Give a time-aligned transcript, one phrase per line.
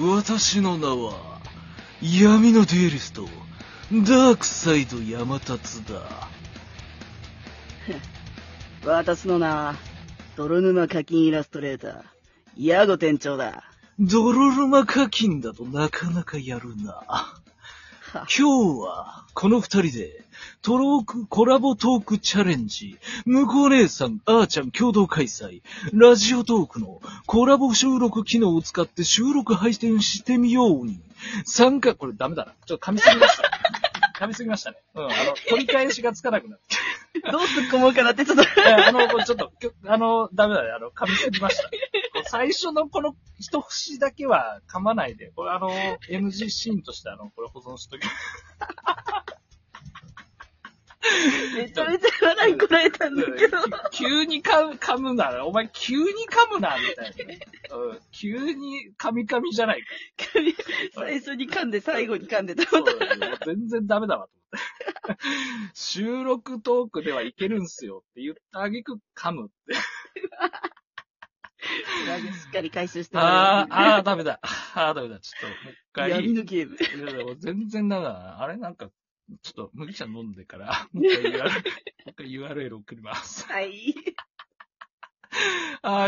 [0.00, 1.40] 私の名は、
[2.00, 3.24] 闇のデュエリスト、
[3.90, 6.28] ダークサイド山達だ。
[8.86, 9.74] 私の名は、
[10.36, 12.02] 泥沼課金イラストレーター、
[12.56, 13.64] ヤゴ店長だ。
[13.98, 17.34] 泥沼課金だとなかなかやるな。
[18.12, 20.24] は 今日は、この二人で、
[20.62, 31.00] トローク、コラボトークチャレンジ、向こう姉さん、あーちゃん共同開催、ラジオトークのコラボ収録機能を使って収録配信してみように、
[31.44, 32.52] 参加、これダメだな。
[32.66, 33.50] ちょっと噛みすぎました。
[34.18, 34.78] 噛みすぎましたね。
[34.94, 35.14] うん、あの、
[35.48, 36.76] 取り返しがつかなくなって。
[37.30, 38.42] どう突っ込もうかなってちょっと。
[38.42, 40.70] えあの、ちょっと、きょあの、ダメだね。
[40.70, 41.70] あの、噛みすぎました。
[42.30, 45.70] 最初のこの一節だけは噛まないで、これあの、
[46.10, 48.02] NG シーンとしてあの、これ保存しとき
[51.56, 53.58] めちゃめちゃ笑いこらえたんだけど。
[53.92, 57.40] 急に噛む噛むなら、お前急に噛むな、みたいなね。
[57.70, 59.86] うん、急に噛み噛みじゃないか。
[60.94, 62.64] 最初に噛んで最後に噛んでた。
[63.46, 64.32] 全然ダメだわ、と
[65.08, 65.22] 思って。
[65.74, 69.74] 収録トークではいけるんすよって言ったあげく噛むって。
[72.32, 74.40] しっかり回収してあー、もらあー、ダメだ。
[74.42, 75.20] あー、ダメだ。
[75.20, 76.10] ちょっと、もう一う回。
[76.10, 77.36] 闇のゲーム。
[77.40, 78.42] 全然ダメだな。
[78.42, 78.90] あれなんか、
[79.42, 81.58] ちょっと麦茶飲んでから、 もう一回 URL, も
[82.06, 83.46] う一回 URL 送ります。
[83.46, 83.94] はい。
[85.82, 86.06] あー